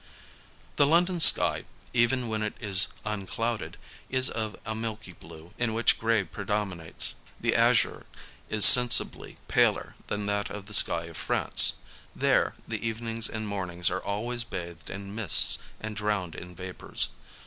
The 0.77 0.87
London 0.87 1.19
sky, 1.19 1.63
even 1.93 2.27
when 2.27 2.41
it 2.41 2.55
is 2.59 2.87
unclouded, 3.05 3.77
is 4.09 4.31
of 4.31 4.55
a 4.65 4.73
milky 4.73 5.11
blue 5.13 5.53
in 5.59 5.75
which 5.75 5.99
grey 5.99 6.23
predominates. 6.23 7.13
The 7.39 7.55
azure 7.55 8.07
is 8.49 8.65
sensibly 8.65 9.37
paler 9.47 9.93
than 10.07 10.25
that 10.25 10.49
of 10.49 10.65
the 10.65 10.73
sky 10.73 11.03
of 11.03 11.17
France: 11.17 11.73
there, 12.15 12.55
the 12.67 12.83
evenings 12.83 13.29
and 13.29 13.47
mornings 13.47 13.91
are 13.91 14.01
always 14.01 14.43
bathed 14.43 14.89
in 14.89 15.13
mists 15.13 15.59
and 15.79 15.95
drowned 15.95 16.33
in 16.33 16.55
vapours. 16.55 17.09